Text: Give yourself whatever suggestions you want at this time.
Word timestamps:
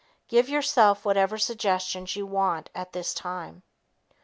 Give 0.27 0.49
yourself 0.49 1.05
whatever 1.05 1.37
suggestions 1.37 2.15
you 2.15 2.25
want 2.25 2.71
at 2.73 2.91
this 2.91 3.13
time. 3.13 3.61